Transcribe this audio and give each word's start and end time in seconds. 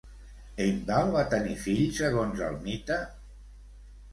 Heimdall 0.63 1.11
va 1.17 1.21
tenir 1.35 1.53
fills, 1.65 1.99
segons 2.05 2.43
el 2.47 2.59
mite? 2.65 2.99